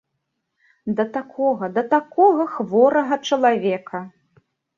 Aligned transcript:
Да 0.99 1.03
такога, 1.17 1.69
да 1.75 1.83
такога 1.91 2.47
хворага 2.55 3.19
чалавека! 3.29 4.01